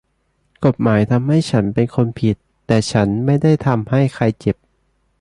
[0.65, 2.35] กฎหมายทำให้ฉันเป็นคนผิด
[2.67, 4.55] แต่ฉันไม่ได้ทำให้ใครเจ็บ